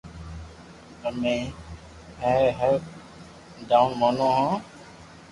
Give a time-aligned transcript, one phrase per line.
[1.07, 1.35] امي
[2.23, 2.73] ائري ھر
[3.55, 4.51] واتو مونو ھون